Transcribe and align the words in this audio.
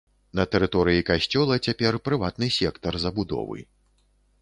На 0.37 0.45
тэрыторыі 0.55 1.03
касцёла 1.09 1.59
цяпер 1.69 2.01
прыватны 2.09 2.53
сектар 2.59 3.01
забудовы. 3.07 3.59